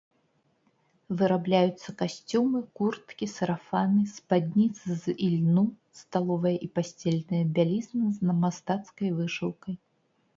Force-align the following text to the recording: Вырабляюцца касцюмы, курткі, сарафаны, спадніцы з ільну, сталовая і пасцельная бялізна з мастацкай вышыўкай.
Вырабляюцца 1.17 1.89
касцюмы, 1.99 2.61
курткі, 2.79 3.25
сарафаны, 3.33 4.05
спадніцы 4.13 4.97
з 5.03 5.15
ільну, 5.27 5.65
сталовая 5.99 6.55
і 6.69 6.71
пасцельная 6.79 7.43
бялізна 7.59 8.09
з 8.17 8.39
мастацкай 8.47 9.09
вышыўкай. 9.19 9.75